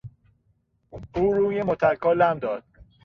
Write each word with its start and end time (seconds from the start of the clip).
او 1.15 1.33
روی 1.33 1.63
متکا 1.63 2.11
لم 2.13 2.39
داد. 2.39 2.63